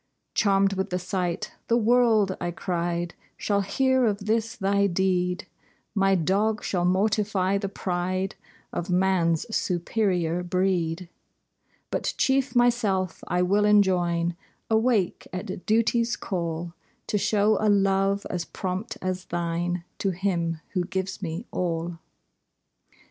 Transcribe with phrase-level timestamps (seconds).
[0.33, 5.45] Charmed with the sight, "The world," I cried, "Shall hear of this thy deed;
[5.93, 8.33] My dog shall mortify the pride
[8.73, 11.07] Of man's superior breed:
[11.91, 14.35] "But chief myself I will enjoin
[14.71, 16.73] Awake at duty's call,
[17.05, 21.99] To show a love as prompt as thine To Him who gives me all."